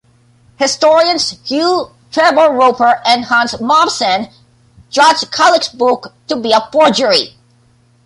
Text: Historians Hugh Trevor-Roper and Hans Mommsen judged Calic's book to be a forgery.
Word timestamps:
Historians 0.57 1.39
Hugh 1.47 1.91
Trevor-Roper 2.11 3.01
and 3.05 3.25
Hans 3.25 3.53
Mommsen 3.61 4.31
judged 4.89 5.31
Calic's 5.31 5.69
book 5.69 6.13
to 6.27 6.35
be 6.37 6.51
a 6.51 6.67
forgery. 6.71 7.35